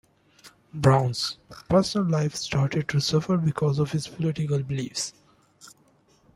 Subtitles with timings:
[0.73, 1.37] Brown's
[1.69, 5.13] personal life started to suffer because of his political beliefs.